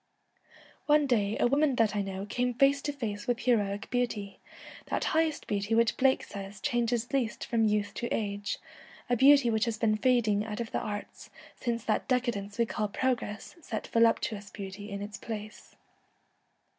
[0.87, 4.39] One day a woman that I know came face to face with heroic beauty,
[4.87, 8.57] that highest beauty which Blake says changes least from youth to age,
[9.11, 12.87] a beauty which has been fading out of the arts, since that decadence we call
[12.87, 15.75] progress, set voluptuous beauty in its place.